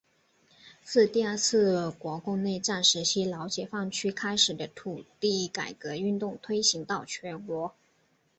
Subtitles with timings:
[0.81, 7.75] 自第二次国共内战时期老解放区开始的土地改革运动推行到全国。